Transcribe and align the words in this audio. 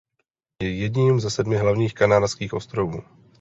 Je 0.63 0.75
jedním 0.75 1.19
ze 1.19 1.29
sedmi 1.29 1.57
hlavních 1.57 1.93
Kanárských 1.93 2.53
ostrovů. 2.53 3.03